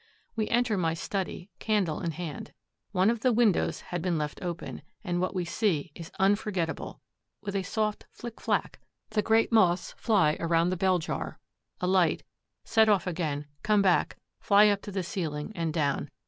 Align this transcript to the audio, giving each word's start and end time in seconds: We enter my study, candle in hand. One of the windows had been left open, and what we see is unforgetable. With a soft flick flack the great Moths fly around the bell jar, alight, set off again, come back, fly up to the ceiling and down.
We 0.35 0.47
enter 0.49 0.79
my 0.79 0.95
study, 0.95 1.51
candle 1.59 2.01
in 2.01 2.13
hand. 2.13 2.53
One 2.91 3.11
of 3.11 3.19
the 3.19 3.31
windows 3.31 3.81
had 3.81 4.01
been 4.01 4.17
left 4.17 4.41
open, 4.41 4.81
and 5.03 5.21
what 5.21 5.35
we 5.35 5.45
see 5.45 5.91
is 5.93 6.09
unforgetable. 6.17 7.01
With 7.41 7.55
a 7.55 7.61
soft 7.61 8.07
flick 8.11 8.41
flack 8.41 8.79
the 9.11 9.21
great 9.21 9.51
Moths 9.51 9.93
fly 9.97 10.37
around 10.39 10.71
the 10.71 10.75
bell 10.75 10.97
jar, 10.97 11.37
alight, 11.79 12.23
set 12.63 12.89
off 12.89 13.05
again, 13.05 13.45
come 13.61 13.83
back, 13.83 14.17
fly 14.39 14.69
up 14.69 14.81
to 14.81 14.91
the 14.91 15.03
ceiling 15.03 15.51
and 15.53 15.71
down. 15.71 16.09